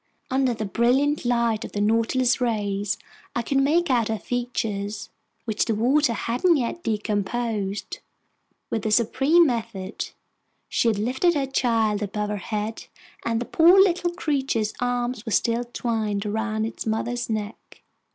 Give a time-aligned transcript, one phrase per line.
[0.31, 2.97] Under the brilliant lighting of the Nautilus's rays,
[3.35, 5.11] I could make out her features,
[5.45, 7.99] which the water hadn't yet decomposed.
[8.71, 10.15] With a supreme effort,
[10.67, 12.87] she had lifted her child above her head,
[13.23, 17.83] and the poor little creature's arms were still twined around its mother's neck!